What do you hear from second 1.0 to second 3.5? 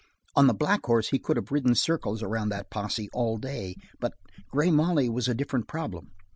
he could have ridden circles around that posse all